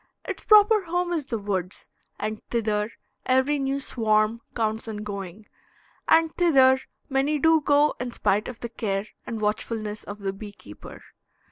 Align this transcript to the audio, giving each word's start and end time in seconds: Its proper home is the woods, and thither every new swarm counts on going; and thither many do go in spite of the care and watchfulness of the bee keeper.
Its 0.25 0.45
proper 0.45 0.85
home 0.85 1.13
is 1.13 1.27
the 1.27 1.37
woods, 1.37 1.87
and 2.19 2.41
thither 2.49 2.91
every 3.27 3.59
new 3.59 3.79
swarm 3.79 4.41
counts 4.55 4.87
on 4.87 5.03
going; 5.03 5.45
and 6.07 6.33
thither 6.37 6.81
many 7.07 7.37
do 7.37 7.61
go 7.61 7.93
in 7.99 8.11
spite 8.11 8.47
of 8.47 8.61
the 8.61 8.69
care 8.69 9.05
and 9.27 9.41
watchfulness 9.41 10.03
of 10.05 10.17
the 10.17 10.33
bee 10.33 10.53
keeper. 10.53 11.03